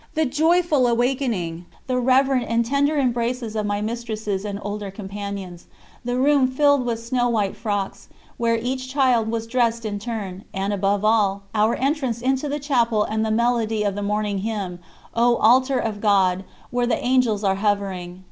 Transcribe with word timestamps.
the 0.15 0.25
joyful 0.25 0.87
awakening, 0.87 1.63
the 1.85 1.95
reverent 1.99 2.49
and 2.49 2.65
tender 2.65 2.97
embraces 2.97 3.55
of 3.55 3.67
my 3.67 3.81
mistresses 3.81 4.43
and 4.45 4.57
older 4.63 4.89
companions, 4.89 5.67
the 6.03 6.17
room 6.17 6.47
filled 6.47 6.83
with 6.87 6.97
snow 6.99 7.29
white 7.29 7.55
frocks, 7.55 8.07
where 8.37 8.55
each 8.55 8.89
child 8.89 9.29
was 9.29 9.45
dressed 9.45 9.85
in 9.85 9.99
turn, 9.99 10.43
and, 10.55 10.73
above 10.73 11.05
all, 11.05 11.43
our 11.53 11.75
entrance 11.75 12.19
into 12.19 12.49
the 12.49 12.59
chapel 12.59 13.03
and 13.03 13.23
the 13.23 13.29
melody 13.29 13.83
of 13.83 13.93
the 13.93 14.01
morning 14.01 14.39
hymn: 14.39 14.79
"O 15.13 15.35
Altar 15.35 15.77
of 15.77 16.01
God, 16.01 16.43
where 16.71 16.87
the 16.87 16.97
Angels 16.97 17.43
are 17.43 17.57
hovering." 17.61 18.19